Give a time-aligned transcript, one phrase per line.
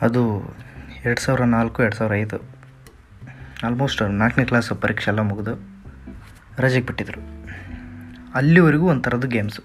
[0.00, 0.54] ಅದು
[1.04, 2.38] ಎರಡು ಸಾವಿರ ನಾಲ್ಕು, ಎರಡು ಸಾವಿರ ಐದು.
[3.64, 5.54] ಆಲ್ಮೋಸ್ಟ್ ನಾಲ್ಕನೇ ಕ್ಲಾಸ್ ಪರೀಕ್ಷೆ ಎಲ್ಲ ಮುಗಿದು
[6.58, 7.20] ರಜೆಗೆ ಬಿಟ್ಟಿದ್ರು.
[8.34, 9.62] ಅಲ್ಲಿವರೆಗೂ ಒಂಥರದ್ದು ಗೇಮ್ಸು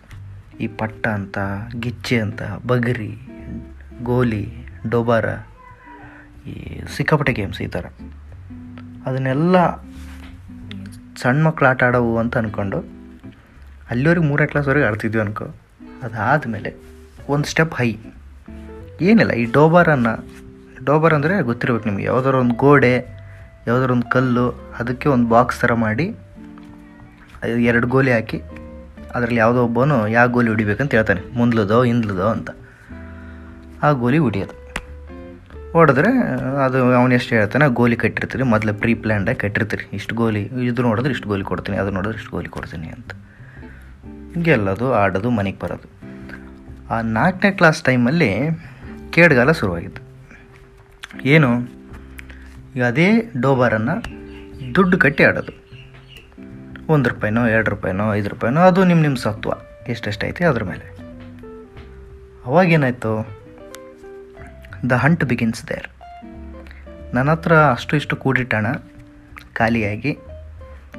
[0.60, 1.38] ಈ ಪಟ್ಟ ಅಂತ,
[1.80, 3.18] ಗಿಚ್ಚೆ ಅಂತ, ಬಗರಿ,
[4.04, 4.54] ಗೋಲಿ,
[4.90, 5.26] ಡೋಬಾರ,
[6.48, 7.86] ಈ ಸಿಕ್ಕಾಪಟ್ಟೆ ಗೇಮ್ಸ್ ಈ ಥರ.
[9.06, 9.76] ಅದನ್ನೆಲ್ಲ
[11.22, 12.80] ಸಣ್ಣ ಮಕ್ಕಳು ಆಟ ಆಡವು ಅಂತ ಅಂದ್ಕೊಂಡು
[13.90, 15.46] ಅಲ್ಲಿವರೆಗೆ ಮೂರನೇ ಕ್ಲಾಸ್ವರೆಗೆ ಆಡ್ತಿದ್ವಿ ಅನ್ಕೋ.
[16.04, 16.76] ಅದಾದಮೇಲೆ
[17.30, 17.98] ಒಂದು ಸ್ಟೆಪ್ ಹೈ
[19.02, 20.28] ಏನಿಲ್ಲ, ಈ ಡೋಬಾರನ್ನು,
[20.84, 23.24] ಡೋಬಾರ್ ಅಂದರೆ ಗೊತ್ತಿರ್ಬೇಕು ನಿಮಗೆ, ಯಾವುದಾದ್ರು ಒಂದು ಗೋಡೆ,
[23.68, 26.16] ಯಾವುದಾದ್ರು ಒಂದು ಕಲ್ಲು, ಅದಕ್ಕೆ ಒಂದು ಬಾಕ್ಸ್ ಥರ ಮಾಡಿ
[27.60, 28.38] ಎರಡು ಗೋಲಿ ಹಾಕಿ,
[29.16, 32.50] ಅದರಲ್ಲಿ ಯಾವುದೋ ಒಬ್ಬನು ಯಾವ ಗೋಲಿ ಹೊಡಿಬೇಕಂತ ಹೇಳ್ತಾನೆ, ಮುಂದ್ಲದೋ, ಹಿಂದ್ಲದೋ ಅಂತ.
[33.84, 34.56] ಆ ಗೋಲಿ ಹೊಡಿಯೋದು.
[35.72, 36.12] ಹೊಡೆದ್ರೆ,
[36.66, 41.28] ಅದು ಅವನು ಎಷ್ಟು ಹೇಳ್ತಾನೆ, ಗೋಲಿ ಕಟ್ಟಿರ್ತೀರಿ, ಮೊದಲೇ ಪ್ರೀ ಪ್ಲ್ಯಾಂಡಾಗಿ ಕಟ್ಟಿರ್ತೀರಿ, ಇಷ್ಟು ಗೋಲಿ, ಇದು ನೋಡಿದ್ರೆ ಇಷ್ಟು
[41.28, 43.14] ಗೋಲಿ ಕೊಡ್ತೀನಿ, ಅದು ನೋಡಿದ್ರೆ ಇಷ್ಟು ಗೋಲಿ ಕೊಡ್ತೀನಿ ಅಂತ.
[44.42, 45.90] ಗೆಲ್ಲೋದು ಆಡೋದು, ಮನೆಗೆ ಬರೋದು.
[46.90, 48.50] ಆ ನಾಲ್ಕನೇ ಕ್ಲಾಸ್ ಟೈಮಲ್ಲಿ
[49.14, 50.02] ಕೇಡ್ಗಾಲ ಶುರುವಾಗಿತ್ತು.
[51.26, 51.50] ಏನು?
[52.76, 53.96] ಈಗ ಅದೇ ಡೋಬಾರನ್ನು
[54.76, 55.54] ದುಡ್ಡು ಕಟ್ಟಿ ಆಡೋದು.
[56.94, 59.52] ಒಂದು ರೂಪಾಯಿನೋ, ಎರಡು ರೂಪಾಯಿನೋ, ಐದು ರೂಪಾಯಿನೋ, ಅದು ನಿಮ್ಮ ನಿಮ್ಮ ಸತ್ವ
[59.88, 60.86] ಎಷ್ಟೆಷ್ಟು ಐತೆ ಅದ್ರ ಮೇಲೆ.
[62.46, 63.12] ಅವಾಗೇನಾಯಿತು
[64.90, 65.88] ದ ಹಂಟ್ ಬಿಗಿನ್ಸ್ ದೇರ್
[67.14, 68.68] ನನ್ನ ಹತ್ರ ಅಷ್ಟು ಇಷ್ಟು ಕೂಡಿಟ್ಟಣ,
[69.54, 70.12] ಖಾಲಿಯಾಗಿ.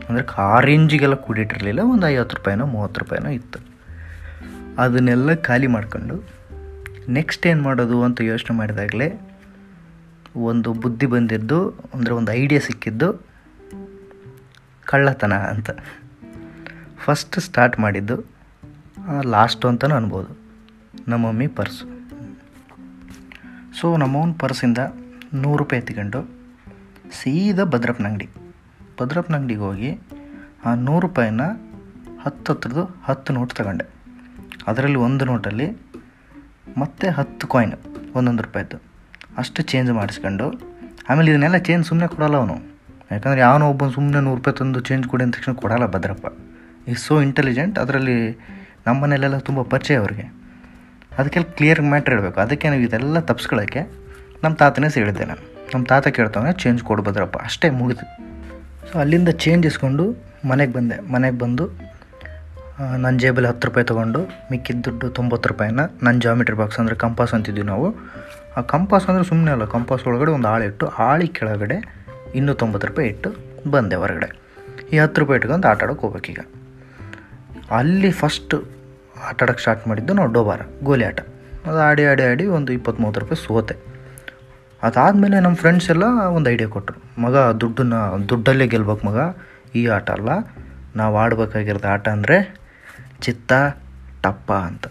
[0.08, 3.58] ಅಂದರೆ ಆರೆಂಜಿಗೆಲ್ಲ ಕೂಡಿಟ್ಟಿರಲಿಲ್ಲ, ಒಂದು ಐವತ್ತು ರೂಪಾಯಿನೋ, ಮೂವತ್ತು ರೂಪಾಯಿನೋ ಇತ್ತು.
[4.78, 6.44] ಅದನ್ನೆಲ್ಲ ಖಾಲಿ ಮಾಡ್ಕೊಂಡು
[7.08, 9.08] ನೆಕ್ಸ್ಟ್ ಏನು ಮಾಡೋದು ಅಂತ ಯೋಚನೆ ಮಾಡಿದಾಗಲೇ
[10.36, 13.27] ಒಂದು ಬುದ್ಧಿ ಬಂದಿದ್ದು, ಅಂದರೆ ಒಂದು ಐಡಿಯಾ ಸಿಕ್ಕಿದ್ದು
[14.84, 15.70] ಕಳ್ಳತನ ಅಂತ.
[16.98, 18.16] ಫಸ್ಟ್ ಸ್ಟಾರ್ಟ್ ಮಾಡಿದ್ದು
[19.22, 20.38] ಲಾಸ್ಟು ಅಂತಲೂ ಅನ್ಬೋದು.
[21.08, 21.86] ನಮ್ಮ ಮಮ್ಮಿ ಪರ್ಸು.
[23.80, 24.78] ಸೊ ನಮ್ಮವನ ಪರ್ಸಿಂದ
[25.34, 26.20] ನೂರು ರೂಪಾಯಿ ಎತ್ಕೊಂಡು
[27.12, 28.28] ಸೀದಾ ಭದ್ರಪ್ಪನ ಅಂಗಡಿ.
[29.00, 30.00] ಭದ್ರಪ್ಪನ ಅಂಗಡಿಗೆ ಹೋಗಿ
[30.64, 31.41] ಆ ನೂರು ರೂಪಾಯಿನ
[32.22, 33.86] ಹತ್ತು ಹತ್ರದ್ದು ಹತ್ತು ನೋಟ್ ತಗೊಂಡೆ.
[34.66, 35.66] ಅದರಲ್ಲಿ ಒಂದು ನೋಟಲ್ಲಿ
[36.78, 37.74] ಮತ್ತೆ ಹತ್ತು ಕಾಯಿನ್
[38.16, 38.76] ಒಂದೊಂದು ರೂಪಾಯಿದ್ದು
[39.38, 40.46] ಅಷ್ಟು ಚೇಂಜ್ ಮಾಡಿಸ್ಕೊಂಡು,
[41.08, 42.56] ಆಮೇಲೆ ಇದನ್ನೆಲ್ಲ ಚೇಂಜ್ ಸುಮ್ಮನೆ ಕೊಡಲ್ಲ ಅವನು.
[43.12, 46.26] ಯಾಕಂದರೆ ಯಾವನೋ ಒಬ್ಬನು ಸುಮ್ಮನೆ ನೂರು ರೂಪಾಯಿ ತಂದು ಚೇಂಜ್ ಕೊಡಿ ಅಂದ ತಕ್ಷಣ ಕೊಡಲ್ಲ ಭದ್ರಪ್ಪ.
[46.88, 48.16] ಈಸ್ ಸೋ ಇಂಟೆಲಿಜೆಂಟ್ ಅದರಲ್ಲಿ
[48.86, 50.26] ನಮ್ಮ ಮನೇಲೆಲ್ಲ ತುಂಬ ಪರಿಚಯ ಅವ್ರಿಗೆ.
[51.19, 52.38] ಅದಕ್ಕೆಲ್ಲ ಕ್ಲಿಯರ್ ಮ್ಯಾಟ್ರ್ ಹೇಳಬೇಕು.
[52.41, 53.82] ಅದಕ್ಕೆ ನಾವು ಇದೆಲ್ಲ ತಪ್ಸ್ಕೊಳ್ಳೋಕ್ಕೆ
[54.42, 55.42] ನಮ್ಮ ತಾತನೇ ಸೇಳಿದ್ದೆ ನಾನು.
[55.74, 57.36] ನಮ್ಮ ತಾತ ಕೇಳ್ತಾವೆ ಚೇಂಜ್ ಕೊಡು ಭದ್ರಪ್ಪ.
[57.38, 58.06] ಅಷ್ಟೇ ಮುಗಿದು
[58.88, 60.04] ಸೊ ಅಲ್ಲಿಂದ ಚೇಂಜ್ ಇಸ್ಕೊಂಡು
[60.48, 60.97] ಮನೆಗೆ ಬಂದೆ.
[61.12, 61.64] ಮನೆಗೆ ಬಂದು
[63.02, 64.20] ನನ್ನ ಜೇಬಲ್ಲಿ ಹತ್ತು ರೂಪಾಯಿ ತೊಗೊಂಡು
[64.50, 67.88] ಮಿಕ್ಕಿದ ದುಡ್ಡು ತೊಂಬತ್ತು ರೂಪಾಯಿನ ನನ್ನ ಜಾಮಿಟ್ರಿ ಬಾಕ್ಸ್ ಅಂದರೆ ಕಂಪಾಸ್ ಅಂತಿದ್ವಿ ನಾವು.
[68.58, 71.76] ಆ ಕಂಪಾಸ್ ಅಂದರೆ ಸುಮ್ಮನೆ ಅಲ್ಲ, ಕಂಪಾಸ್ ಒಳಗಡೆ ಒಂದು ಆಳು ಇಟ್ಟು ಆಳಿ ಕೆಳಗಡೆ
[72.38, 73.30] ಇನ್ನೂ ತೊಂಬತ್ತು ರೂಪಾಯಿ ಇಟ್ಟು
[73.74, 74.28] ಬಂದೆ ಹೊರಗಡೆ.
[74.92, 76.40] ಈ ಹತ್ತು ರೂಪಾಯಿ ಇಟ್ಕೊಂಡು ಆಟ ಆಡೋಕೆ ಹೋಗ್ಬೇಕೀಗ.
[77.78, 78.56] ಅಲ್ಲಿ ಫಸ್ಟ್
[79.28, 81.20] ಆಟ ಆಡೋಕೆ ಸ್ಟಾರ್ಟ್ ಮಾಡಿದ್ದು ನಾವು ಡೋಬಾರ, ಗೋಲಿ ಆಟ.
[81.68, 83.76] ಅದು ಆಡಿ ಆಡಿ ಆಡಿ ಒಂದು ಇಪ್ಪತ್ತು ಮೂವತ್ತು ರೂಪಾಯಿ ಸೋತೆ.
[84.82, 86.06] ಅದಾದಮೇಲೆ ನಮ್ಮ ಫ್ರೆಂಡ್ಸ್ ಎಲ್ಲ
[86.36, 87.94] ಒಂದು ಐಡಿಯಾ ಕೊಟ್ಟರು ಮಗ, ದುಡ್ಡನ್ನ,
[88.32, 89.20] ದುಡ್ಡಲ್ಲೇ ಗೆಲ್ಬೇಕು ಮಗ,
[89.74, 90.30] ಈ ಆಟ ಅಲ್ಲ.
[90.96, 92.36] ನಾವು ಆಡಬೇಕಾಗಿರೋದು ಆಟ ಅಂದರೆ
[93.24, 93.52] ಚಿತ್ತ,
[94.24, 94.86] ಟಪ್ಪ ಅಂತ.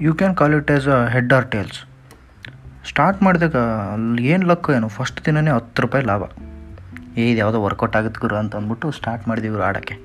[0.00, 1.78] You can call it as a head or tails
[2.88, 3.58] start ಮಾಡಿದಾಗ
[3.92, 6.22] ಅಲ್ಲಿ ಏನು ಲಕ್ ಏನು ಫಸ್ಟ್ ದಿನವೇ ಹತ್ತು ರೂಪಾಯಿ ಲಾಭ.
[7.18, 9.96] ಏ, ಇದು ಯಾವುದೋ ವರ್ಕೌಟ್ ಆಗುತ್ತೆ ಗುರು ಅಂತ ಅಂದ್ಬಿಟ್ಟು ಸ್ಟಾರ್ಟ್ ಮಾಡಿದೀವಿ ಆಡೋಕ್ಕೆ.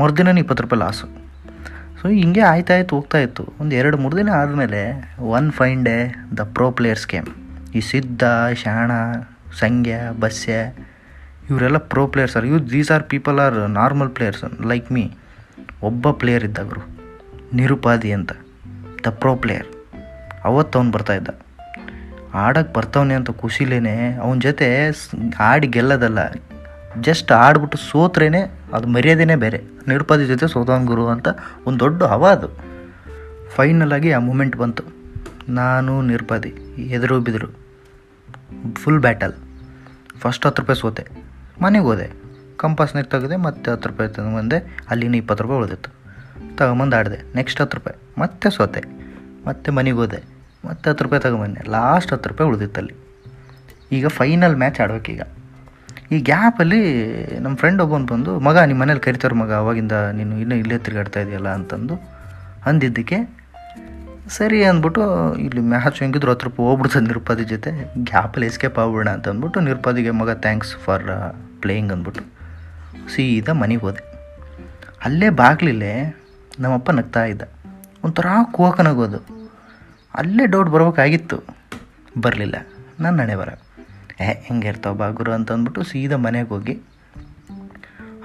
[0.00, 1.06] ಮರುದಿನ ಇಪ್ಪತ್ತು ರೂಪಾಯಿ ಲಾಸು
[2.00, 3.44] ಸೊ ಹಿಂಗೆ ಆಯ್ತಾಯ್ತು ಹೋಗ್ತಾ ಇತ್ತು.
[3.60, 4.80] ಒಂದು ಎರಡು, ಮೂರು ದಿನ ಆದಮೇಲೆ
[5.36, 5.96] one fine day
[6.38, 7.28] the pro players game
[7.74, 8.24] ಈ ಸಿದ್ಧ,
[8.62, 8.90] ಶಾಣ
[9.60, 10.52] ಸಂಗ್ಯ ಬಸ್ಯ,
[11.50, 12.46] ಇವರೆಲ್ಲ pro players are.
[12.46, 15.04] You these are people are normal players like me
[15.82, 16.98] ಒಬ್ಬ ಪ್ಲೇಯರ್ ಗುರು
[17.54, 18.32] ನಿರುಪಾದಿ ಅಂತ
[19.06, 19.66] ದ ಪ್ರೋ ಪ್ಲೇಯರ್
[20.44, 21.28] ಅವತ್ತು ಅವ್ನು ಬರ್ತಾಯಿದ್ದ
[22.34, 24.90] ಆಡೋಕ್ಕೆ ಬರ್ತಾವನೆ ಅಂತ ಖುಷಿಲೇನೆ ಅವನ ಜೊತೆ
[25.40, 26.18] ಆಡಿ ಗೆಲ್ಲೋದಲ್ಲ.
[27.00, 28.40] ಜಸ್ಟ್ ಆಡ್ಬಿಟ್ಟು ಸೋತ್ರೇನೆ
[28.72, 29.62] ಅದು ಮರ್ಯಾದೆನೇ ಬೇರೆ.
[29.88, 31.28] ನಿರುಪಾದಿ ಜೊತೆ ಸೋತವನ್ ಗುರು ಅಂತ
[31.66, 32.48] ಒಂದು ದೊಡ್ಡ ಹವ ಅದು.
[33.50, 34.82] ಫೈನಲಾಗಿ ಆ ಮೂಮೆಂಟ್ ಬಂತು.
[35.48, 37.46] ನಾನು, ನಿರುಪಾದಿ, ಎದುರು ಬಿದ್ರು.
[38.74, 39.32] ಫುಲ್ ಬ್ಯಾಟಲ್
[40.20, 41.06] ಫಸ್ಟ್ ಹತ್ತು ರೂಪಾಯಿ ಸೋತೆ.
[41.62, 42.17] ಮನೆಗೆ ಹೋದೆ.
[42.58, 45.90] ಕಂಪಾಸ್ನಾಗ ತೆಗೆದೆ ಮತ್ತೆ ಹತ್ತು ರೂಪಾಯಿ ತಗೊಂಬಂದೆ ಅಲ್ಲಿನ ಇಪ್ಪತ್ತು ರೂಪಾಯಿ ಉಳಿದಿತ್ತು.
[46.56, 47.34] ತಗೊಂಬಂದು ಆಡಿದೆ.
[47.34, 48.20] ನೆಕ್ಸ್ಟ್ ಹತ್ತು ರೂಪಾಯಿ.
[48.20, 48.82] ಮತ್ತೆ ಸೋತೆ.
[49.46, 50.24] ಮತ್ತೆ ಮನೆಗೆ ಹೋದೆ.
[50.64, 51.70] ಮತ್ತೆ ಹತ್ತು ರೂಪಾಯಿ ತಗೊಂಬಂದೆ.
[51.70, 52.94] ಲಾಸ್ಟ್ ಹತ್ತು ರೂಪಾಯಿ ಉಳಿದಿತ್ತಲ್ಲಿ
[53.92, 55.22] ಈಗ ಫೈನಲ್ ಮ್ಯಾಚ್ ಆಡ್ಬೇಕೀಗ.
[56.12, 57.06] ಈ ಗ್ಯಾಪಲ್ಲಿ
[57.40, 61.48] ನಮ್ಮ ಫ್ರೆಂಡ್ ಒಬ್ಬನು ಬಂದು, ಮಗ ನಿಮ್ಮ ಮನೇಲಿ ಕರಿತಾರೆ ಮಗ, ಅವಾಗಿಂದ ನೀನು ಇನ್ನೂ ಇಲ್ಲೇ ತಿರುಗಾಡ್ತಾ ಇದೆಯಲ್ಲ?
[61.48, 61.94] ಅಂತಂದು
[62.66, 63.36] ಅಂದಿದ್ದಕ್ಕೆ,
[64.28, 67.70] ಸರಿ, ಅಂದ್ಬಿಟ್ಟು, ಇಲ್ಲಿ ಮ್ಯಾಚ್ ಹೆಂಗಿದ್ರು ಹತ್ತು ರೂಪಾಯಿ ಹೋಗ್ಬಿಡ್ತದೆ ನಿರುಪಾದಿ ಜೊತೆ.
[68.04, 71.04] ಗ್ಯಾಪಲ್ಲಿ ಎಸ್ಕೇಪ್ ಆಗ್ಬಿಡೋಣ, ಅಂತ ಅಂದ್ಬಿಟ್ಟು ನಿರುಪಾದಿಗೆ, ಮಗ ಥ್ಯಾಂಕ್ಸ್ ಫಾರ್
[71.60, 72.37] ಪ್ಲೇಯಿಂಗ್ ಅಂದ್ಬಿಟ್ಟು.
[73.14, 74.08] ಸೀದಾ ಮನೆಗೆ ಹೋದೆ.
[75.04, 76.16] ಅಲ್ಲೇ ಬಾಗ್ಲಿಲ್ಲೇ
[76.60, 77.42] ನಮ್ಮಪ್ಪ ನಗ್ತಾ ಇದ್ದ.
[78.04, 79.48] ಒಂಥರ ಕೂಕನಗೋದು
[80.14, 81.42] ಅಲ್ಲೇ ಡೌಟ್ ಬರಬೇಕಾಗಿತ್ತು.
[82.20, 82.54] ಬರಲಿಲ್ಲ.
[83.00, 83.48] ನನ್ನ ಹಣೆ ಬರ.
[84.20, 86.78] ಏ, ಹೆಂಗೆ ಇರ್ತಾವ ಬಾಗುರು ಅಂತ ಅಂದ್ಬಿಟ್ಟು ಸೀದಾ ಮನೆಗೆ ಹೋಗಿ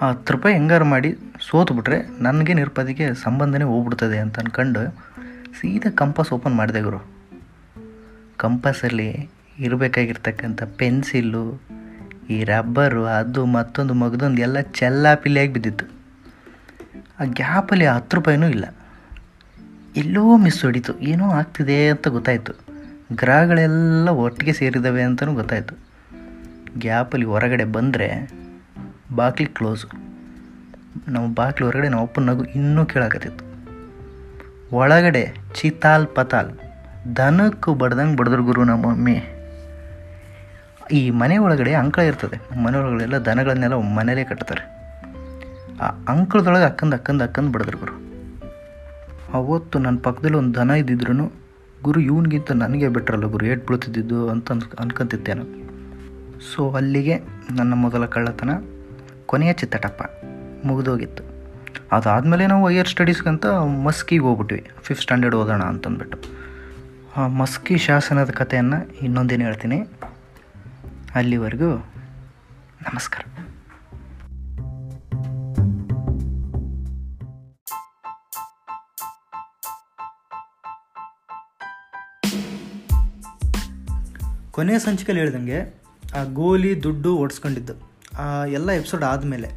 [0.02, 1.18] ಆ ಹತ್ತು ರೂಪಾಯಿ ಹೆಂಗಾರು ಮಾಡಿ
[1.50, 4.92] ಸೋತ್ಬಿಟ್ರೆ ನನಗೆ ನಿರ್ಪದಿಗೆ ಸಂಬಂಧನೇ ಹೋಗ್ಬಿಡ್ತದೆ ಅಂತ ಅಂದ್ಕೊಂಡು
[5.62, 7.06] ಸೀದಾ ಕಂಪಾಸ್ ಓಪನ್ ಮಾಡಿದೆ ಗುರು.
[8.38, 9.30] ಕಂಪಾಸಲ್ಲಿ
[9.60, 11.62] ಇರಬೇಕಾಗಿರ್ತಕ್ಕಂಥ ಪೆನ್ಸಿಲ್ಲು
[12.30, 15.86] ಈ ರಬ್ಬರು, ಅದು, ಮತ್ತೊಂದು ಮಗದೊಂದು ಎಲ್ಲ ಚೆಲ್ಲಾಪಿಲ್ಲಿಯಾಗಿ ಬಿದ್ದಿತ್ತು.
[17.20, 18.66] ಆ ಗ್ಯಾಪಲ್ಲಿ ಹತ್ತು ರೂಪಾಯಿನೂ ಇಲ್ಲ.
[19.96, 21.00] ಎಲ್ಲೋ ಮಿಸ್ ಹೊಡಿತು.
[21.00, 22.54] ಏನೋ ಆಗ್ತಿದೆ ಅಂತ ಗೊತ್ತಾಯಿತು.
[23.16, 25.76] ಗ್ರಹಗಳೆಲ್ಲ ಒಟ್ಟಿಗೆ ಸೇರಿದ್ದಾವೆ ಅಂತಲೂ ಗೊತ್ತಾಯಿತು.
[26.80, 28.32] ಗ್ಯಾಪಲ್ಲಿ ಹೊರಗಡೆ ಬಂದರೆ
[29.16, 29.88] ಬಾಕ್ಲಿ ಕ್ಲೋಸು.
[31.12, 33.54] ನಾವು ಬಾಕ್ಲಿ ಹೊರಗಡೆ ನಾವು ಅಪ್ಪನ ನಗು ಇನ್ನೂ ಕೇಳಾಕತ್ತಿತ್ತು
[34.76, 36.52] ಒಳಗಡೆ ಚಿತಾಲ್ ಪತಾಲ್.
[37.18, 39.24] ದನಕ್ಕೂ ಬಡ್ದಂಗೆ ಬಡ್ದ್ರು ಗುರು ನಮ್ಮ ಮಮ್ಮಿ.
[40.92, 42.64] ಈ ಮನೆ ಒಳಗಡೆ ಅಂಕಳ ಇರ್ತದೆ.
[42.64, 44.84] ಮನೆ ಒಳಗಡೆಲ್ಲ ದನಗಳನ್ನೆಲ್ಲ ಮನೇಲೇ ಕಟ್ತಾರೆ.
[45.82, 48.04] ಆ ಅಂಕಳದೊಳಗೆ ಅಕ್ಕಂದು ಅಕ್ಕಂದು ಅಕ್ಕಂದು ಬಡಿದ್ರು ಗುರು.
[49.34, 51.34] ಅವತ್ತು ನನ್ನ ಪಕ್ಕದಲ್ಲಿ ಒಂದು ದನ ಇದ್ದಿದ್ರು
[51.84, 54.30] ಗುರು, ಇವನಿಗಿಂತ ನನಗೆ ಬಿಟ್ರಲ್ಲ ಗುರು, ಏಟ್ ಬೀಳ್ತಿದ್ದಿದ್ದು?
[54.30, 55.64] ಅಂತ ಅನ್ ಅನ್ಕೊಂತಿದ್ದೆ ನಾನು.
[56.56, 57.18] ಸೊ ಅಲ್ಲಿಗೆ
[57.52, 58.50] ನನ್ನ ಮೊದಲ ಕಳ್ಳತನ
[59.26, 60.02] ಕೊನೆಯ ಚಿತ್ತಟಪ್ಪ
[60.66, 61.24] ಮುಗಿದೋಗಿತ್ತು.
[61.92, 63.46] ಅದಾದಮೇಲೆ ನಾವು ಹೈಯರ್ ಸ್ಟಡೀಸ್ಗಂತ
[63.86, 64.70] ಮಸ್ಕಿಗೆ ಹೋಗ್ಬಿಟ್ವಿ.
[64.82, 66.18] ಫಿಫ್ತ್ ಸ್ಟ್ಯಾಂಡರ್ಡ್ ಓದೋಣ ಅಂತಂದ್ಬಿಟ್ಟು.
[67.18, 69.88] ಆ ಮಸ್ಕಿ ಶಾಸನದ ಕಥೆಯನ್ನು ಇನ್ನೊಂದೇನು ಹೇಳ್ತೀನಿ.
[71.16, 71.68] ಅಲ್ಲಿವರೆಗೂ
[72.82, 73.26] ನಮಸ್ಕಾರ.
[84.52, 85.60] ಕೊನೆಯ ಸಂಚಿಕೆಯಲ್ಲಿ ಹೇಳ್ದಂಗೆ,
[86.16, 87.74] ಆ ಗೋಲಿ, ದುಡ್ಡು ಓಡಿಸ್ಕೊಂಡಿದ್ದು.
[88.20, 89.52] ಆ ಎಲ್ಲ ಎಪಿಸೋಡ್ ಆದಮೇಲೆ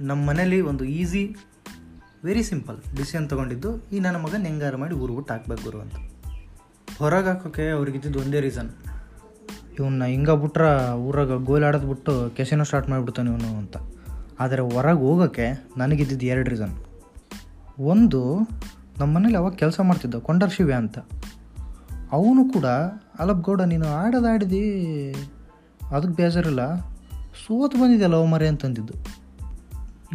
[0.00, 1.36] ನಮ್ಮ ಮನೇಲಿ ಒಂದು ಈಸಿ,
[2.24, 5.94] ವೆರಿ ಸಿಂಪಲ್ ಡಿಸಿಷನ್ ತೊಗೊಂಡಿದ್ದು, ಈ ನನ್ನ ಮಗನ ಹೆಂಗಾರ ಮಾಡಿ ಊರು ಬಿಟ್ಟು ಹಾಕ್ಬೇಕು ಗುರು ಅಂತ.
[6.98, 8.70] ಹೊರಗೆ ಹಾಕೋಕ್ಕೆ ಒಂದೇ ರೀಸನ್.
[9.78, 13.76] ಇವನ್ನ ಹಿಂಗ ಬಿಟ್ರೆ ಊರಾಗ ಗೋಲಿ ಆಡೋದು ಬಿಟ್ಟು ಕೆಸಿನೋ ಸ್ಟಾರ್ಟ್ ಮಾಡಿಬಿಡ್ತಾನೆ ಇವನು ಅಂತ.
[14.40, 16.84] ಆದರೆ ಹೊರಗೆ ಹೋಗೋಕ್ಕೆ ನನಗಿದ್ದಿದ್ದು ಎರಡು ರೀಸನ್
[17.80, 18.38] ಒಂದು
[19.00, 20.98] ನಮ್ಮ ಮನೇಲಿ ಅವಾಗ ಕೆಲಸ ಮಾಡ್ತಿದ್ದ ಕೊಂಡರ್ ಶಿವ್ಯ ಅಂತ.
[22.12, 22.64] ಅವನು ಕೂಡ
[23.18, 25.10] ಅಲಪ್ ಗೌಡ, ನೀನು ಆಡೋದು ಆಡಿದಿ.
[25.90, 26.80] ಅದಕ್ಕೆ ಬೇಜಾರಿಲ್ಲ.
[27.46, 28.48] ಸೋತು ಬಂದಿದೆ ಲವ್ ಮರೆ?
[28.48, 29.22] ಅಂತಂದಿದ್ದು.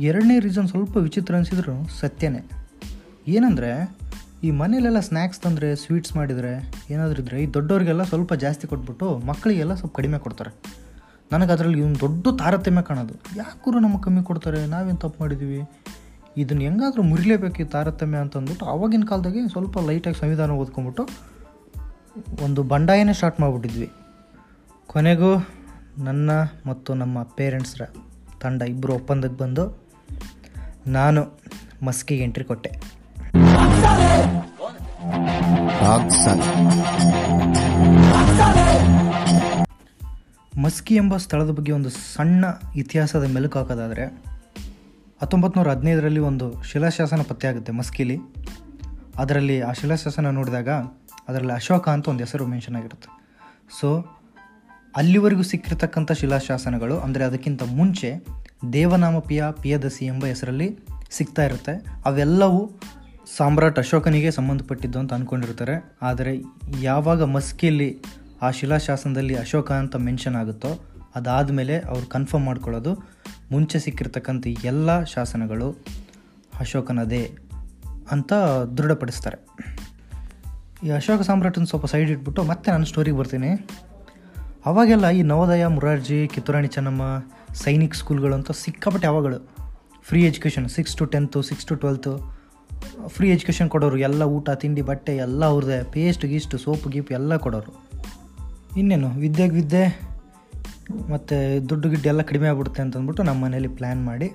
[0.01, 2.49] ಎರಡನೇ ರೀಸನ್ ಸ್ವಲ್ಪ ವಿಚಿತ್ರ ಅನಿಸಿದ್ರು ಸತ್ಯನೇ.
[3.27, 3.97] ಏನಂದರೆ
[4.43, 9.95] ಈ ಮನೇಲೆಲ್ಲ ಸ್ನ್ಯಾಕ್ಸ್ ತಂದರೆ ಸ್ವೀಟ್ಸ್ ಮಾಡಿದರೆ ಏನಾದರೂ ಇದ್ದರೆ ಈ ದೊಡ್ಡವ್ರಿಗೆಲ್ಲ ಸ್ವಲ್ಪ ಜಾಸ್ತಿ ಕೊಟ್ಬಿಟ್ಟು ಮಕ್ಕಳಿಗೆಲ್ಲ ಸ್ವಲ್ಪ
[9.95, 10.57] ಕಡಿಮೆ ಕೊಡ್ತಾರೆ.
[11.31, 13.13] ನನಗೆ ಅದರಲ್ಲಿ ಇವ್ನು ದೊಡ್ಡ ತಾರತಮ್ಯ ಕಾಣೋದು.
[13.13, 14.65] ಯಾಕೂರು ನಮಗೆ ಕಮ್ಮಿ ಕೊಡ್ತಾರೆ?
[14.65, 15.69] ನಾವೇನು ತಪ್ಪು ಮಾಡಿದ್ದೀವಿ
[16.37, 21.09] ಇದನ್ನು ಹೆಂಗಾದರೂ ಮುರಿಲೇಬೇಕು ಈ ತಾರತಮ್ಯ ಅಂತ ಅಂದ್ಬಿಟ್ಟು ಆವಾಗಿನ ಕಾಲದಾಗೆ ಸ್ವಲ್ಪ ಲೈಟಾಗಿ ಸಂವಿಧಾನ ಓದ್ಕೊಂಬಿಟ್ಟು
[22.43, 23.91] ಒಂದು ಬಂಡಾಯನೇ ಸ್ಟಾರ್ಟ್ ಮಾಡಿಬಿಟ್ಟಿದ್ವಿ.
[24.87, 25.47] ಕೊನೆಗೂ
[25.97, 26.31] ನನ್ನ
[26.65, 27.81] ಮತ್ತು ನಮ್ಮ ಪೇರೆಂಟ್ಸ್ರ
[28.41, 29.79] ತಂಡ ಇಬ್ಬರು ಒಪ್ಪಂದಕ್ಕೆ ಬಂದು
[30.87, 31.39] ನಾನು
[31.85, 32.96] ಮಸ್ಕಿಗೆ ಎಂಟ್ರಿ ಕೊಟ್ಟೆ.
[40.61, 42.45] ಮಸ್ಕಿ ಎಂಬ ಸ್ಥಳದ ಬಗ್ಗೆ ಒಂದು ಸಣ್ಣ
[42.75, 44.05] ಇತಿಹಾಸದ ಮೆಲುಕು ಹಾಕೋದಾದರೆ
[45.21, 48.17] ಹತ್ತೊಂಬತ್ತು ನೂರ ಹದಿನೈದರಲ್ಲಿ ಒಂದು ಶಿಲಾಶಾಸನ ಪತ್ತೆಯಾಗುತ್ತೆ ಮಸ್ಕಿಲಿ.
[49.17, 50.69] ಅದರಲ್ಲಿ ಆ ಶಿಲಾಶಾಸನ ನೋಡಿದಾಗ
[51.27, 53.09] ಅದರಲ್ಲಿ ಅಶೋಕ ಅಂತ ಒಂದು ಹೆಸರು ಮೆನ್ಷನ್ ಆಗಿರುತ್ತೆ.
[53.79, 54.05] ಸೊ
[54.95, 58.25] ಅಲ್ಲಿವರೆಗೂ ಸಿಕ್ಕಿರ್ತಕ್ಕಂಥ ಶಿಲಾಶಾಸನಗಳು ಅಂದರೆ ಅದಕ್ಕಿಂತ ಮುಂಚೆ
[58.73, 60.79] ದೇವನಾಮ ಪಿಯ ಪಿಯದಸಿ ಎಂಬ ಹೆಸರಲ್ಲಿ
[61.11, 62.01] ಸಿಗ್ತಾ ಇರುತ್ತೆ.
[62.05, 62.71] ಅವೆಲ್ಲವೂ
[63.35, 66.43] ಸಾಮ್ರಾಟ್ ಅಶೋಕನಿಗೆ ಸಂಬಂಧಪಟ್ಟಿದ್ದು ಅಂತ ಅಂದ್ಕೊಂಡಿರ್ತಾರೆ ಆದರೆ
[66.81, 68.01] ಯಾವಾಗ ಮಸ್ಕಿಯಲ್ಲಿ
[68.41, 70.85] ಆ ಶಿಲಾಶಾಸನದಲ್ಲಿ ಅಶೋಕ ಅಂತ ಮೆನ್ಷನ್ ಆಗುತ್ತೋ
[71.15, 72.93] ಅದಾದಮೇಲೆ ಅವ್ರು ಕನ್ಫರ್ಮ್ ಮಾಡ್ಕೊಳ್ಳೋದು.
[73.51, 75.85] ಮುಂಚೆ ಸಿಕ್ಕಿರ್ತಕ್ಕಂಥ ಎಲ್ಲ ಶಾಸನಗಳು
[76.59, 77.37] ಅಶೋಕನದೇ
[78.11, 78.33] ಅಂತ
[78.77, 79.37] ದೃಢಪಡಿಸ್ತಾರೆ.
[80.83, 83.67] ಈ ಅಶೋಕ ಸಾಮ್ರಾಟನ ಸ್ವಲ್ಪ ಸೈಡ್ ಇಟ್ಬಿಟ್ಟು ಮತ್ತೆ ನಾನು ಸ್ಟೋರಿಗೆ ಬರ್ತೀನಿ.
[84.65, 87.23] ಅವಾಗೆಲ್ಲ ಈ ನವೋದಯ, ಮುರಾರ್ಜಿ, ಕಿತ್ತೂರಾಣಿ ಚೆನ್ನಮ್ಮ,
[87.53, 89.49] ಸೈನಿಕ್ ಸ್ಕೂಲ್ಗಳು ಅಂತ ಸಿಕ್ಕಾಪಟ್ಟೆ ಅವಾಗಳು
[90.03, 92.36] free education six to tenth six to twelfth
[93.07, 95.91] free education ಕೊಡೋರು, ಎಲ್ಲ ಊಟ, ತಿಂಡಿ, ಬಟ್ಟೆ, ಎಲ್ಲ ಅವ್ರದ್ದೇ.
[95.91, 97.87] ಪೇಸ್ಟ್ ಗೀಸ್ಟ್ ಸೋಪು ಗೀಪ್ ಎಲ್ಲ ಕೊಡೋರು.
[98.77, 100.01] ಇನ್ನೇನು ವಿದ್ಯೆಗೆ ವಿದ್ಯೆ,
[101.09, 104.31] ಮತ್ತು ದುಡ್ಡು, ಗಿಡ್ಡು ಎಲ್ಲ ಕಡಿಮೆ ಆಗ್ಬಿಡುತ್ತೆ ಅಂತಂದ್ಬಿಟ್ಟು ನಮ್ಮ ಮನೇಲಿ ಪ್ಲ್ಯಾನ್ ಮಾಡಿ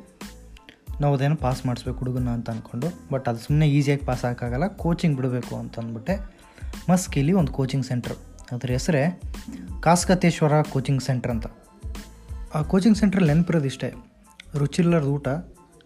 [1.00, 5.56] ನಾವು ಅದೇನು ಪಾಸ್ ಮಾಡಿಸ್ಬೇಕು ಹುಡುಗನ ಅಂತ ಅಂದ್ಕೊಂಡು ಬಟ್ ಅದು ಸುಮ್ಮನೆ ಈಸಿಯಾಗಿ ಪಾಸ್ ಹಾಕಾಗಲ್ಲ ಕೋಚಿಂಗ್ ಬಿಡಬೇಕು
[5.56, 6.37] ಅಂತ ಅಂದ್ಬಿಟ್ಟೆ
[6.90, 8.12] ಮಸ್ಕಿಲಿ ಒಂದು ಕೋಚಿಂಗ್ ಸೆಂಟ್ರ್
[8.52, 9.21] ಅದ್ರ ಹೆಸರೇ
[9.80, 11.47] ಕಾಸ್ಕತೇಶ್ವರ ಕೋಚಿಂಗ್ ಸೆಂಟ್ರ್ ಅಂತ.
[12.54, 13.92] ಆ ಕೋಚಿಂಗ್ ಸೆಂಟ್ರಲ್ಲಿ ನೆನಪಿರೋದು ಇಷ್ಟೇ.
[14.54, 15.28] ರುಚಿಲ್ಲರದ ಊಟ,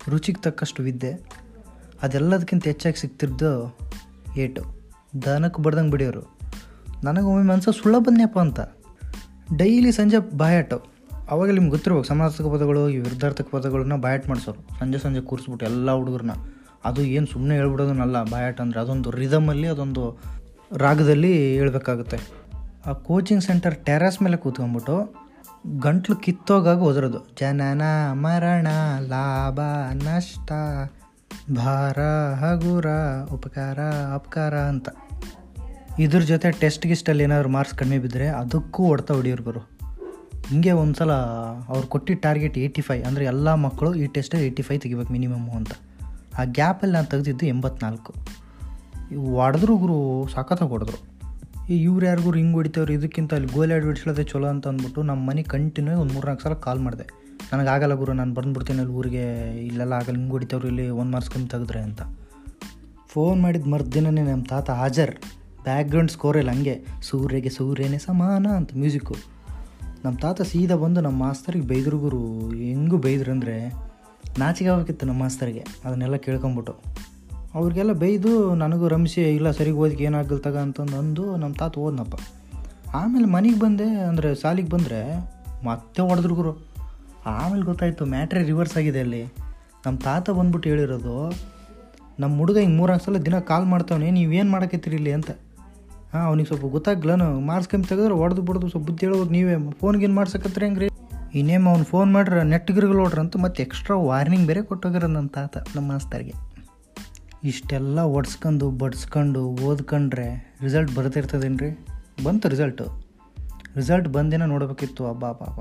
[0.09, 1.13] ರುಚಿಗೆ ತಕ್ಕಷ್ಟು ವಿದ್ಯೆ
[2.03, 3.79] ಅದೆಲ್ಲದಕ್ಕಿಂತ ಹೆಚ್ಚಾಗಿ ಸಿಗ್ತಿದ್ದು
[4.37, 4.63] ಏಟು.
[5.25, 6.39] ದನಕ್ಕೆ ಬಡ್ದಂಗೆ ಬಿಡಿಯೋರು.
[7.05, 8.61] ನನಗೆ ಒಮ್ಮೆ ಮನಸ್ಸು ಸುಳ್ಳ ಬಂದ್ಯಪ್ಪ ಅಂತ.
[9.57, 10.97] ಡೈಲಿ ಸಂಜೆ ಬಾಯಾಟು.
[11.31, 14.79] ಅವಾಗ ನಿಮ್ಗೆ ಗೊತ್ತಿರ್ಬೇಕು ಸಮಾನಾರ್ಥಕ ಪದಗಳು, ಈ ವಿರುದ್ಧಾರ್ಥಕ ಪದಗಳನ್ನ ಬಾಯಾಟ್ ಮಾಡಿಸೋರು.
[14.79, 16.31] ಸಂಜೆ ಸಂಜೆ ಕೂರಿಸ್ಬಿಟ್ಟು ಎಲ್ಲ ಹುಡುಗರನ್ನ.
[16.85, 20.23] ಅದು ಏನು ಸುಮ್ಮನೆ ಹೇಳ್ಬಿಡೋದನ್ನಲ್ಲ, ಬಾಯಾಟ್ ಅಂದರೆ ಅದೊಂದು ರಿದಮಲ್ಲಿ ಅದೊಂದು
[20.77, 22.19] ರಾಗದಲ್ಲಿ ಹೇಳ್ಬೇಕಾಗುತ್ತೆ.
[22.87, 25.27] ಆ ಕೋಚಿಂಗ್ ಸೆಂಟರ್ ಟೆರಾಸ್ ಮೇಲೆ ಕೂತ್ಕೊಂಡ್ಬಿಟ್ಟು
[25.79, 27.19] ಗಂಟ್ಲು ಕಿತ್ತೋಗಾಗ ಒದರೋದು.
[27.41, 28.67] ಜನನ ಮರಣ,
[29.01, 29.61] ಲಾಭ,
[29.93, 30.53] ನಷ್ಟ.
[31.55, 31.99] ಭಾರ,
[32.35, 32.87] ಹಗುರ,
[33.35, 33.79] ಉಪಕಾರ,
[34.15, 34.89] ಅಪಕಾರ ಅಂತ.
[35.99, 39.61] ಇದ್ರ ಜೊತೆ ಟೆಸ್ಟ್ ಗಿಸ್ಟಲ್ಲಿ ಏನಾದ್ರು ಮಾರ್ಕ್ಸ್ ಕಡಿಮೆ ಬಿದ್ದರೆ ಅದಕ್ಕೂ ಹೊಡ್ತಾ ಹೊಡಿಯೋರು ಗುರು
[40.49, 41.13] ಹಿಂಗೆ ಒಂದು ಸಲ
[41.69, 45.71] ಅವ್ರು ಕೊಟ್ಟಿದ್ದ ಟಾರ್ಗೆಟ್ ಏಯ್ಟಿ ಫೈವ್ ಅಂದರೆ ಎಲ್ಲ ಮಕ್ಕಳು ಈ ಟೆಸ್ಟ್ ಏಯ್ಟಿ ಫೈ ತೆಗಿಬೇಕು ಮಿನಿಮಮ್ಮು ಅಂತ.
[46.39, 48.15] ಆ ಗ್ಯಾಪಲ್ಲಿ ನಾನು ತೆಗೆದಿದ್ದು ಎಂಬತ್ನಾಲ್ಕು.
[49.35, 51.17] ಹೊಡೆದ್ರು ಗುರು, ಸಖತ್ತಾಗಿ ಹೊಡೆದ್ರು.
[51.69, 55.99] ಈ ಇವ್ರು ಯಾರಿಗೂ ಹಿಂಗೆ ಹೊಡಿತವ್ರು, ಇದಕ್ಕಿಂತ ಅಲ್ಲಿ ಗೋಲಿ ಆಡಿ ಚಲೋ ಅಂತ ಅಂದ್ಬಿಟ್ಟು ನಮ್ಮ ಮನೆ ಕಂಟಿನ್ಯೂ
[55.99, 57.26] ಒಂದು ಮೂರ್ನಾಲ್ಕು ಸಲ ಕಾಲ್ ಮಾಡಿದೆ.
[57.53, 59.25] ನನಗೆ ಆಗಲ್ಲ ಗುರು, ನಾನು ಬಂದ್ಬಿಡ್ತೀನಿ ಅಲ್ಲಿ ಊರಿಗೆ.
[59.67, 62.03] ಇಲ್ಲೆಲ್ಲ ಆಗಲ್ಲ, ಹಿಂಗೆ ಹೊಡಿತವ್ರು ಇಲ್ಲಿ ಒಂದು ಮಾರ್ಸ್ಕೊಂಡು ತೆಗೆದ್ರೆ ಅಂತ.
[63.09, 65.15] ಫೋನ್ ಮಾಡಿದ ಮರ್ದಿನನೇ ನಮ್ಮ ತಾತ ಹಾಜರ್.
[65.63, 69.17] ಬ್ಯಾಕ್ಗ್ರೌಂಡ್ ಸ್ಕೋರ್ ಇಲ್ಲ ಹಂಗೆ, ಸೂರ್ಯಗೆ ಸೂರ್ಯನೇ ಸಮಾನ ಅಂತ ಮ್ಯೂಸಿಕ್ಕು
[70.05, 73.55] ನಮ್ಮ ತಾತ ಸೀದಾ ಬಂದು ನಮ್ಮ ಮಾಸ್ತರಿಗೆ ಬೈದ್ರು ಗುರು, ಹೆಂಗೂ ಬೈದ್ರು ಅಂದರೆ,
[74.39, 76.75] ನಾಚಿಕೆ ಆಗಬೇಕಿತ್ತು ನಮ್ಮ ಮಾಸ್ತರಿಗೆ, ಅದನ್ನೆಲ್ಲ ಕೇಳ್ಕೊಂಬಿಟ್ಟು
[77.55, 82.17] ಅವ್ರಿಗೆಲ್ಲ ಬೈದು, ನನಗೂ ರಮಿಸಿ ಇಲ್ಲ ಸರಿಗೆ ಓದಿಗೆ ಏನಾಗಲ್ ತಗ ಅಂತಂದು ಅಂದು ನಮ್ಮ ತಾತ ಓದ್ನಪ್ಪ.
[82.95, 85.01] ಆಮೇಲೆ ಮನೆಗೆ ಬಂದೆ, ಅಂದರೆ ಸಾಲಿಗೆ ಬಂದರೆ,
[85.65, 86.76] ಮತ್ತೆ ಹೊಡೆದ್ರು ಗುರು.
[87.27, 89.25] ಆಮೇಲೆ ಗೊತ್ತಾಯಿತು, ಮ್ಯಾಟ್ರೇ ರಿವರ್ಸ್ ಆಗಿದೆ ಅಲ್ಲಿ.
[89.87, 91.33] ನಮ್ಮ ತಾತ ಬಂದ್ಬಿಟ್ಟು ಹೇಳಿರೋದು
[92.21, 95.31] ನಮ್ಮ ಹುಡುಗ ಹಿಂಗೆ ಮೂರು ಸಲ ದಿನ ಕಾಲ್ ಮಾಡ್ತಾವನೆ ನೀವೇನು ಮಾಡಕತ್ತೀರಿ ಇಲ್ಲಿ ಅಂತ.
[96.13, 100.65] ಹಾಂ, ಅವ್ನಿಗೆ ಸ್ವಲ್ಪ ಗೊತ್ತಾಗ್ಲನು ಮಾರ್ಕ್ಸ್ ಕಮ್ಮಿ ತೆಗೆದ್ರೆ ಹೊಡೆದು ಬಿಡೋದು ಸ್ವಲ್ಪ ಬುದ್ಧಿ ಹೇಳೋದು ನೀವೇ ಫೋನ್ಗೇನು ಮಾಡ್ಸಕತ್ರಿ
[100.65, 100.89] ಹೆಂಗ್ರಿ?
[101.35, 105.93] ಇನ್ನೇಮ್ ಅವ್ನು ಫೋನ್ ಮಾಡ್ರೆ ನೆಟ್ಗಿರ್ಗಲ್ ನೋಡ್ರಿ ಅಂತ ಮತ್ತೆ ಎಕ್ಸ್ಟ್ರಾ ವಾರ್ನಿಂಗ್ ಬೇರೆ ಕೊಟ್ಟೋಗಿರೋ ನನ್ನ ತಾತ, ನಮ್ಮ
[105.93, 106.35] ಮಾಸ್ತರಿಗೆ.
[107.45, 111.87] ಇಷ್ಟೆಲ್ಲ ಒಡ್ಸ್ಕೊಂಡು, ಬಡ್ಸ್ಕೊಂಡು ಓದ್ಕೊಂಡ್ರೆ ರಿಸಲ್ಟ್ ಬರ್ತಿರ್ತದೇನು
[112.25, 113.06] ಬಂತು ರಿಸಲ್ಟು
[113.77, 115.07] ರಿಸಲ್ಟ್ ಬಂದಿನ ನೋಡಬೇಕಿತ್ತು.
[115.07, 115.59] ಅಬ್ಬಾ ಪಾಪ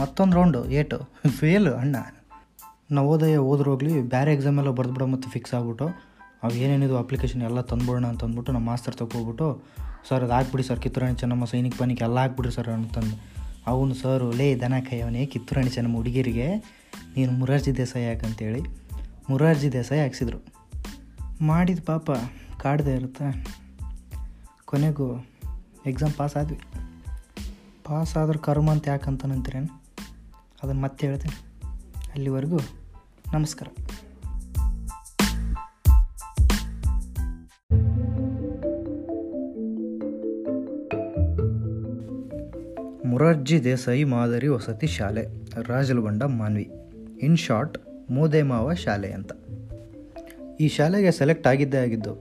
[0.00, 0.98] ಮತ್ತೊಂದು ರೌಂಡು ಏಟು.
[1.28, 1.96] ಫೇಲು ಅಣ್ಣ.
[2.90, 5.88] ನವೋದಯ ಹೋದ್ರೋಗ್ಲಿ ಬೇರೆ ಎಕ್ಸಾಮ್ ಎಲ್ಲ ಬರೆದ್ಬಿಡೋ ಮತ್ತು ಫಿಕ್ಸ್ ಆಗ್ಬಿಟ್ಟು.
[6.42, 9.62] ಅವು ಏನೇನಿದು ಅಪ್ಲಿಕೇಶನ್ ಎಲ್ಲ ತಂದ್ಬಿಡೋಣ ಅಂತ ಅಂದ್ಬಿಟ್ಟು ನಮ್ಮ ಮಾಸ್ತರ್ ತಗೋಗ್ಬಿಟ್ಟು
[10.08, 13.20] ಸರ್ ಅದು ಹಾಕ್ಬಿಡಿ ಸರ್ ಕಿತ್ತೂರಾಣಿ ಚೆನ್ನಮ್ಮ ಸೈನಿಕ ಪನಿಕ್ ಎಲ್ಲ ಹಾಕ್ಬಿಡ್ರಿ ಸರ್ ಅಂತಂದು.
[13.66, 16.56] ಅವನು ಸರ್ ಲೇ ದನ ಕೈಯವನೇ ಕಿತ್ತೂರಾಣಿ ಚೆನ್ನಮ್ಮ ಹುಡುಗಿರಿಗೆ
[17.16, 18.60] ನೀನು ಮುರಾರ್ಜಿ ದೇಸಾಯಿ ಹಾಕಂತೇಳಿ
[19.30, 20.38] ಮುರಾರ್ಜಿ ದೇಸಾಯಿ ಹಾಕ್ಸಿದ್ರು.
[21.44, 22.10] ಮಾಡಿದ ಪಾಪ
[22.60, 23.46] ಕಾಡ್ದೆ ಇರುತ್ತೆ.
[24.64, 25.26] ಕೊನೆಗೂ
[25.86, 26.58] ಎಕ್ಸಾಮ್ ಪಾಸ್ ಆದ್ವಿ.
[27.88, 29.70] ಪಾಸ್ ಆದ್ರೆ ಕರ್ಮ ಅಂತ ಯಾಕಂತಾನಂತೀರೇನು
[30.62, 31.34] ಅದನ್ನು ಮತ್ತೆ ಹೇಳ್ತೀನಿ.
[32.14, 32.58] ಅಲ್ಲಿವರೆಗೂ
[33.32, 33.68] ನಮಸ್ಕಾರ.
[43.04, 45.26] ಮುರಾರ್ಜಿ ದೇಸಾಯಿ ಮಾದರಿ ವಸತಿ ಶಾಲೆ,
[45.62, 46.70] ರಾಜಲಗೊಂಡ ಮಾನ್ವಿ.
[47.22, 47.78] ಇನ್ ಶಾರ್ಟ್
[48.10, 49.32] ಮೋದೇಮಾವ ಶಾಲೆ ಅಂತ.
[50.60, 52.14] ಈ ಶಾಲೆಗೆ ಸೆಲೆಕ್ಟ್ ಆಗಿದ್ದೇ ಆಗಿದ್ದು,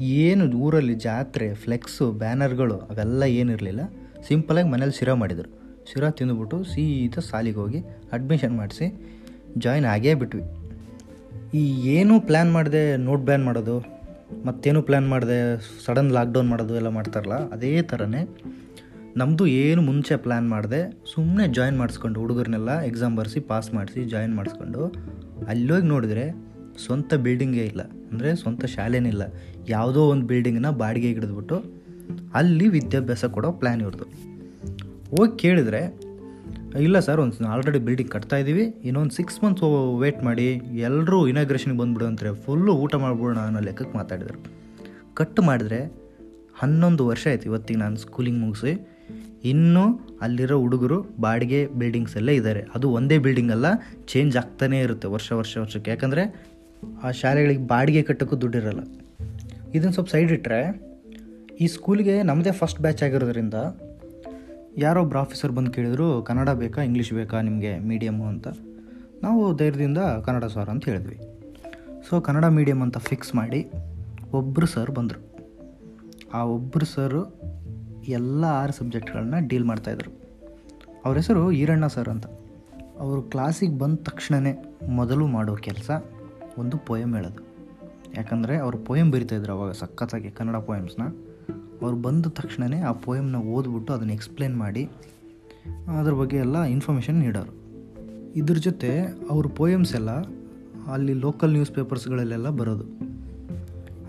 [0.00, 3.80] ಏನು ಊರಲ್ಲಿ ಜಾತ್ರೆ, ಫ್ಲೆಕ್ಸು, ಬ್ಯಾನರ್ಗಳು ಅವೆಲ್ಲ ಏನಿರಲಿಲ್ಲ.
[4.26, 5.50] ಸಿಂಪಲಾಗಿ ಮನೇಲಿ ಶಿರಾ ಮಾಡಿದರು.
[5.90, 7.80] ಶಿರಾ ತಿಂದುಬಿಟ್ಟು ಸೀದಾ ಸಾಲಿಗೆ ಹೋಗಿ
[8.16, 8.86] ಅಡ್ಮಿಷನ್ ಮಾಡಿಸಿ
[9.64, 10.44] ಜಾಯಿನ್ ಆಗೇ ಬಿಟ್ವಿ.
[11.60, 11.62] ಈ
[11.94, 13.76] ಏನೂ ಪ್ಲ್ಯಾನ್ ಮಾಡಿದೆ ನೋಟ್ ಬ್ಯಾನ್ ಮಾಡೋದು,
[14.46, 15.38] ಮತ್ತೇನು ಪ್ಲ್ಯಾನ್ ಮಾಡಿದೆ
[15.84, 18.22] ಸಡನ್ ಲಾಕ್ಡೌನ್ ಮಾಡೋದು ಎಲ್ಲ ಮಾಡ್ತಾರಲ್ಲ, ಅದೇ ಥರನೇ
[19.20, 20.80] ನಮ್ಮದು ಏನು ಮುಂಚೆ ಪ್ಲ್ಯಾನ್ ಮಾಡಿದೆ
[21.12, 24.82] ಸುಮ್ಮನೆ ಜಾಯಿನ್ ಮಾಡಿಸ್ಕೊಂಡು ಹುಡುಗರನ್ನೆಲ್ಲ ಎಕ್ಸಾಮ್ ಬರೆಸಿ ಪಾಸ್ ಮಾಡಿಸಿ ಜಾಯಿನ್ ಮಾಡಿಸ್ಕೊಂಡು
[25.52, 26.26] ಅಲ್ಲೋಗಿ ನೋಡಿದರೆ
[26.84, 27.82] ಸ್ವಂತ ಬಿಲ್ಡಿಂಗೇ ಇಲ್ಲ.
[28.10, 29.22] ಅಂದರೆ ಸ್ವಂತ ಶಾಲೆನಿಲ್ಲ
[29.74, 31.56] ಯಾವುದೋ ಒಂದು ಬಿಲ್ಡಿಂಗ್ನ ಬಾಡಿಗೆಗೆ ಹಿಡಿದ್ಬಿಟ್ಟು
[32.34, 34.04] ಅಲ್ಲಿ ವಿದ್ಯಾಭ್ಯಾಸ ಕೊಡೋ ಪ್ಲ್ಯಾನ್ ಇರೋದು
[35.16, 36.00] ಹೋಗಿ ಕೇಳಿದರೆ,
[36.80, 40.46] ಇಲ್ಲ ಸರ್ ಒಂದು ಆಲ್ರೆಡಿ ಬಿಲ್ಡಿಂಗ್ ಕಟ್ತಾ ಇದ್ದೀವಿ ಇನ್ನೊಂದು ಸಿಕ್ಸ್ ಮಂತ್ಸ್ ವೇಟ್ ಮಾಡಿ
[40.78, 44.44] ಎಲ್ಲರೂ ಇನಾಗ್ರೇಷನ್ಗೆ ಬಂದುಬಿಡು ಅಂತಾರೆ ಫುಲ್ಲು ಊಟ ಮಾಡ್ಬಿಡೋಣ ಅನ್ನೋ ಲೆಕ್ಕಕ್ಕೆ ಮಾತಾಡಿದರು.
[45.14, 45.92] ಕಟ್ ಮಾಡಿದ್ರೆ
[46.54, 48.88] ಹನ್ನೊಂದು ವರ್ಷ ಆಯ್ತು ಇವತ್ತಿಗೆ ನಾನು ಸ್ಕೂಲಿಂಗ್ ಮುಗಿಸಿ.
[49.44, 53.66] ಇನ್ನೂ ಅಲ್ಲಿರೋ ಹುಡುಗರು ಬಾಡಿಗೆ ಬಿಲ್ಡಿಂಗ್ಸಲ್ಲೇ ಇದ್ದಾರೆ ಅದು ಒಂದೇ ಬಿಲ್ಡಿಂಗ್ ಅಲ್ಲ
[54.06, 55.90] ಚೇಂಜ್ ಆಗ್ತಾನೇ ಇರುತ್ತೆ ವರ್ಷ ವರ್ಷ, ವರ್ಷಕ್ಕೆ.
[55.90, 56.48] ಯಾಕಂದರೆ
[57.02, 58.80] ಆ ಶಾಲೆಗಳಿಗೆ ಬಾಡಿಗೆ ಕಟ್ಟೋಕ್ಕೂ ದುಡ್ಡಿರಲ್ಲ.
[59.74, 60.89] ಇದನ್ನು ಸ್ವಲ್ಪ ಸೈಡ್ ಇಟ್ಟರೆ
[61.60, 63.54] ಈ ಸ್ಕೂಲಿಗೆ ನಮ್ಮದೇ ಫಸ್ಟ್ ಬ್ಯಾಚ್ ಆಗಿರೋದ್ರಿಂದ
[64.78, 68.48] ಯಾರೋ ಒಬ್ಬರು ಆಫೀಸರ್ ಬಂದು ಕೇಳಿದ್ರು, ಕನ್ನಡ ಬೇಕಾ ಇಂಗ್ಲೀಷ್ ಬೇಕಾ ನಿಮಗೆ ಮೀಡಿಯಮ್ಮು ಅಂತ?
[69.22, 71.20] ನಾವು ಧೈರ್ಯದಿಂದ ಕನ್ನಡ ಸರ್ ಅಂತ ಹೇಳಿದ್ವಿ.
[72.08, 73.70] ಸೊ ಕನ್ನಡ ಮೀಡಿಯಮ್ ಅಂತ ಫಿಕ್ಸ್ ಮಾಡಿ
[74.32, 75.20] ಒಬ್ಬರು ಸರ್ ಬಂದರು.
[76.34, 77.40] ಆ ಒಬ್ಬರು ಸರು
[78.08, 80.10] ಎಲ್ಲ ಆರು ಸಬ್ಜೆಕ್ಟ್ಗಳನ್ನ ಡೀಲ್ ಮಾಡ್ತಾಯಿದ್ರು
[81.04, 82.26] ಅವ್ರ ಹೆಸರು ಈರಣ್ಣ ಸರ್ ಅಂತ.
[83.00, 85.90] ಅವರು ಕ್ಲಾಸಿಗೆ ಬಂದ ತಕ್ಷಣವೇ ಮೊದಲು ಮಾಡೋ ಕೆಲಸ
[86.58, 87.42] ಒಂದು ಪೊಯಮ್ ಹೇಳೋದು.
[88.16, 91.02] ಯಾಕಂದರೆ ಅವರು ಪೊಯಮ್ ಬರಿತಾಯಿದ್ರು ಅವಾಗ ಸಖತ್ತಾಗಿ ಕನ್ನಡ ಪೋಯಮ್ಸ್ನ
[91.82, 94.84] ಅವ್ರು ಬಂದ ತಕ್ಷಣವೇ ಆ ಪೋಯಮ್ನ ಓದ್ಬಿಟ್ಟು ಅದನ್ನು ಎಕ್ಸ್ಪ್ಲೇನ್ ಮಾಡಿ,
[95.98, 97.52] ಅದ್ರ ಬಗ್ಗೆ ಎಲ್ಲ ಇನ್ಫಾರ್ಮೇಷನ್ ನೀಡೋರು.
[98.36, 98.90] ಇದ್ರ ಜೊತೆ
[99.30, 100.10] ಅವ್ರ ಪೋಯಮ್ಸ್ ಎಲ್ಲ
[100.92, 102.86] ಅಲ್ಲಿ ಲೋಕಲ್ ನ್ಯೂಸ್ ಪೇಪರ್ಸ್ಗಳಲ್ಲೆಲ್ಲ ಬರೋದು.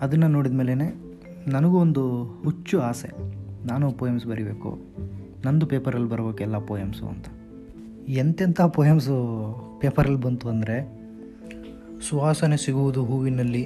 [0.00, 0.74] ಅದನ್ನು ನೋಡಿದ ಮೇಲೇ
[1.46, 2.02] ನನಗೂ ಒಂದು
[2.44, 3.10] ಹುಚ್ಚು ಆಸೆ.
[3.66, 4.70] ನಾನು ಪೋಯಮ್ಸ್ ಬರೀಬೇಕು,
[5.46, 7.26] ನಂದು ಪೇಪರಲ್ಲಿ ಬರಬೇಕೆಲ್ಲ ಪೋಯಮ್ಸು ಅಂತ.
[8.08, 9.16] ಎಂತೆಂಥ ಪೋಯಮ್ಸು
[9.80, 10.76] ಪೇಪರಲ್ಲಿ ಬಂತು ಅಂದರೆ,
[12.00, 13.62] ಸುವಾಸನೆ ಸಿಗುವುದು ಹೂವಿನಲ್ಲಿ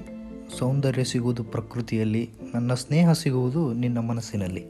[0.59, 4.65] ಸೌಂದರ್ಯ ಸಿಗುವುದು ಪ್ರಕೃತಿಯಲ್ಲಿ, ನನ್ನ ಸ್ನೇಹ ಸಿಗುವುದು ನಿನ್ನ ಮನಸ್ಸಿನಲ್ಲಿ.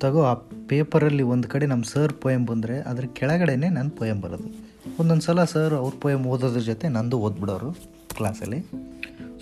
[0.00, 0.34] ತಗೋ, ಆ
[0.68, 4.70] ಪೇಪರಲ್ಲಿ ಒಂದು ಕಡೆ ನಮ್ಮ ಸರ್ ಪೊಯಮ್ ಬಂದರೆ ಅದ್ರ ಕೆಳಗಡೆನೆ ನನ್ನ ಪೋಯಮ್ ಬರೋದು.
[5.00, 7.72] ಒಂದೊಂದು ಸಲ ಸರ್ ಅವ್ರ ಪೊಯಮ್ ಓದೋದ್ರ ಜೊತೆ ನಂದು ಓದ್ಬಿಡೋರು
[8.16, 8.60] ಕ್ಲಾಸಲ್ಲಿ.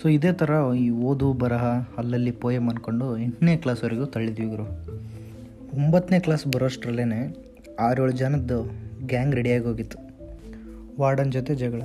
[0.01, 1.65] ಸೊ ಇದೇ ಥರ ಈ ಓದು ಬರಹ
[1.97, 4.63] ಅಲ್ಲಲ್ಲಿ ಪೋಯಮ್ ಅಂದ್ಕೊಂಡು ಎಂಟನೇ ಕ್ಲಾಸ್ವರೆಗೂ ತಳ್ಳಿದ್ವಿ ಗುರು.
[5.75, 7.37] ಒಂಬತ್ತನೇ ಕ್ಲಾಸ್ ಬರೋಷ್ಟರಲ್ಲೇ
[7.79, 8.71] ಆರೇಳು ಜನದ್ದು
[9.07, 9.97] ಗ್ಯಾಂಗ್ ರೆಡಿಯಾಗಿ ಹೋಗಿತ್ತು
[10.99, 11.81] ವಾರ್ಡನ್ ಜೊತೆ ಜಗಳ,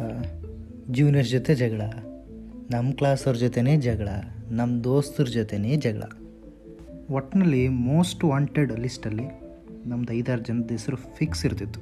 [0.90, 1.80] ಜೂನಿಯರ್ಸ್ ಜೊತೆ ಜಗಳ.
[2.70, 4.08] ನಮ್ಮ ಕ್ಲಾಸವ್ರ ಜೊತೆನೇ ಜಗಳ
[4.50, 6.02] ನಮ್ಮ ದೋಸ್ತರ ಜೊತೆನೇ ಜಗಳ.
[7.10, 9.26] ಒಟ್ಟಿನಲ್ಲಿ ಮೋಸ್ಟ್ ವಾಂಟೆಡ್ ಲಿಸ್ಟಲ್ಲಿ
[9.86, 11.80] ನಮ್ಮದು ಐದಾರು ಜನದ ಹೆಸರು ಫಿಕ್ಸ್ ಇರ್ತಿತ್ತು.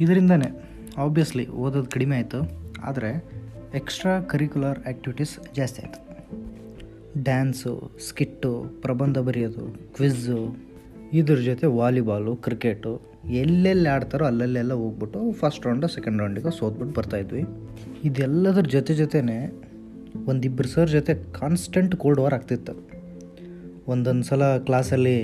[0.00, 0.64] ಇದರಿಂದನೇ
[0.96, 2.40] ಆಬ್ವಿಯಸ್ಲಿ ಓದೋದು ಕಡಿಮೆ ಆಯಿತು,
[2.82, 3.10] ಆದರೆ
[3.74, 6.00] ಎಕ್ಸ್ಟ್ರಾ ಕರಿಕ್ಯುಲರ್ ಆ್ಯಕ್ಟಿವಿಟೀಸ್ ಜಾಸ್ತಿ ಆಯಿತು.
[7.22, 10.56] ಡ್ಯಾನ್ಸು ಸ್ಕಿಟ್ಟು ಪ್ರಬಂಧ ಬರೆಯೋದು ಕ್ವಿಝು
[11.12, 17.44] ಇದ್ರ ಜೊತೆ ವಾಲಿಬಾಲು ಕ್ರಿಕೆಟು ಎಲ್ಲೆಲ್ಲಿ ಆಡ್ತಾರೋ ಅಲ್ಲಲ್ಲೆಲ್ಲ ಹೋಗ್ಬಿಟ್ಟು ಫಸ್ಟ್ ರೌಂಡು ಸೆಕೆಂಡ್ ರೌಂಡಿಗೆ ಸೋತ್ಬಿಟ್ಟು ಬರ್ತಾಯಿದ್ವಿ
[18.04, 19.52] ಇದೆಲ್ಲದ್ರ ಜೊತೆ ಜೊತೆನೇ
[20.24, 22.72] ಒಂದಿಬ್ಬರು ಸರ್ ಜೊತೆ ಕಾನ್ಸ್ಟೆಂಟ್ ಕೋಲ್ಡ್ ವಾರ್ ಆಗ್ತಿತ್ತು.
[23.88, 25.16] ಒಂದೊಂದು ಸಲ ಕ್ಲಾಸಲ್ಲಿ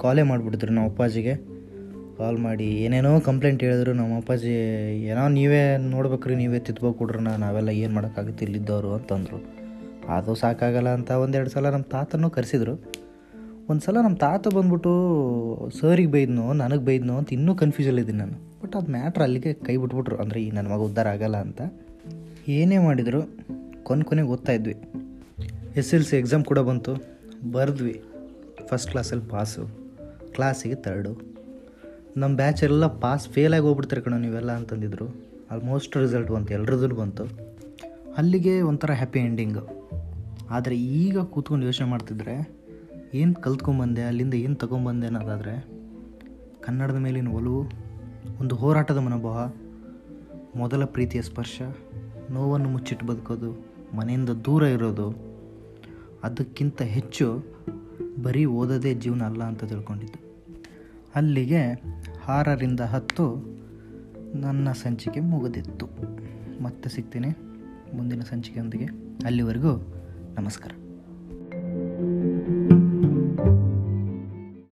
[0.00, 1.34] ಕಾಲೇ ಮಾಡಿಬಿಟ್ಟಿದ್ರು ನಮ್ಮ ಅಪ್ಪಾಜಿಗೆ.
[2.18, 4.52] ಕಾಲ್ ಮಾಡಿ ಏನೇನೋ ಕಂಪ್ಲೇಂಟ್ ಹೇಳಿದ್ರು ನಮ್ಮ ಅಪ್ಪಾಜಿ,
[5.02, 9.38] ಏನೋ ನೀವೇ ನೋಡ್ಬೇಕ್ರಿ, ನೀವೇ ತಿದ್ಬೇಕು ಕೊಡ್ರಣ, ನಾವೆಲ್ಲ ಏನು ಮಾಡೋಕ್ಕಾಗುತ್ತೆ ಇಲ್ಲಿದ್ದವರು ಅಂತಂದರು.
[10.08, 13.04] ಅದು ಸಾಕಾಗಲ್ಲ ಅಂತ ಒಂದೆರಡು ಸಲ ನಮ್ಮ ತಾತನೂ ಕರೆಸಿದ್ರು.
[13.70, 14.92] ಒಂದು ಸಲ ನಮ್ಮ ತಾತ ಬಂದ್ಬಿಟ್ಟು
[15.80, 18.36] ಸರಿಗೆ ಬೈದ್ನೋ, ನನಗೆ ಬೈದ್ನೋ ಅಂತ ಇನ್ನೂ ಕನ್ಫ್ಯೂಸಲ್ಲಿದ್ದೀನಿ ನಾನು.
[18.62, 20.16] ಬಟ್ ಅದು ಮ್ಯಾಟ್ರ್ ಅಲ್ಲಿಗೆ ಕೈ ಬಿಟ್ಬಿಟ್ರು.
[20.16, 21.60] ಅಂದರೆ ಈ ನನ್ನ ಮಗ ಉದ್ಧಾರ ಆಗಲ್ಲ ಅಂತ.
[22.48, 23.20] ಏನೇ ಮಾಡಿದ್ರು
[23.84, 24.74] ಕೊನೆ ಕೊನೆಗೆ ಓದ್ತಾ ಇದ್ವಿ.
[25.76, 26.94] ಎಸ್ ಎಲ್ ಸಿ ಎಕ್ಸಾಮ್ ಕೂಡ ಬಂತು.
[27.52, 28.02] ಬರೆದ್ವಿ.
[28.66, 29.66] ಫಸ್ಟ್ ಕ್ಲಾಸಲ್ಲಿ ಪಾಸು
[30.32, 31.20] ಕ್ಲಾಸಿಗೆ ತರ್ಡು
[32.16, 35.06] ನಮ್ಮ ಬ್ಯಾಚರೆಲ್ಲ ಪಾಸ್ ಫೇಲಾಗಿ ಹೋಗ್ಬಿಡ್ತಾರೆ ಕಣೋ ನೀವೆಲ್ಲ ಅಂತಂದಿದ್ರು.
[35.50, 36.54] ಆಲ್ಮೋಸ್ಟ್ ರಿಸಲ್ಟ್ ಬಂತು.
[36.54, 37.24] ಎಲ್ರದ್ದು ಬಂತು.
[38.16, 39.84] ಅಲ್ಲಿಗೆ ಒಂಥರ ಹ್ಯಾಪಿ ಎಂಡಿಂಗು
[40.50, 42.50] ಆದರೆ ಈಗ ಕೂತ್ಕೊಂಡು ಯೋಚನೆ ಮಾಡ್ತಿದ್ರೆ,
[43.14, 45.66] ಏನು ಕಲ್ತ್ಕೊಂಬಂದೆ, ಅಲ್ಲಿಂದ ಏನು ತೊಗೊಂಬಂದೆ ಅನ್ನೋದಾದರೆ,
[46.60, 47.64] ಕನ್ನಡದ ಮೇಲಿನ ಒಲವು,
[48.40, 49.52] ಒಂದು ಹೋರಾಟದ ಮನೋಭಾವ,
[50.56, 51.62] ಮೊದಲ ಪ್ರೀತಿಯ ಸ್ಪರ್ಶ,
[52.30, 55.14] ನೋವನ್ನು ಮುಚ್ಚಿಟ್ಟು ಬದುಕೋದು ಮನೆಯಿಂದ ದೂರ ಇರೋದು,
[56.22, 57.44] ಅದಕ್ಕಿಂತ ಹೆಚ್ಚು
[58.22, 60.24] ಬರೀ ಓದೋದೇ ಜೀವನ ಅಲ್ಲ ಅಂತ ತಿಳ್ಕೊಂಡಿದ್ದು.
[61.14, 61.82] ಅಲ್ಲಿಗೆ
[62.28, 63.54] ಆರರಿಂದ ಹತ್ತು
[64.34, 65.86] ನನ್ನ ಸಂಚಿಕೆ ಮುಗಿದಿತ್ತು.
[66.62, 67.28] ಮತ್ತೆ ಸಿಗ್ತೀನಿ
[67.96, 68.84] ಮುಂದಿನ ಸಂಚಿಕೆಯೊಂದಿಗೆ.
[69.24, 69.76] ಅಲ್ಲಿವರೆಗೂ
[70.34, 70.70] ನಮಸ್ಕಾರ.